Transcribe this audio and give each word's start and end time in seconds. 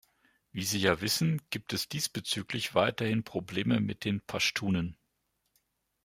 Wie 0.51 0.63
Sie 0.63 0.79
ja 0.79 0.99
wissen, 1.01 1.39
gibt 1.51 1.73
es 1.73 1.87
diesbezüglich 1.87 2.73
weiterhin 2.73 3.23
Probleme 3.23 3.79
mit 3.81 4.03
den 4.03 4.19
Paschtunen. 4.19 4.97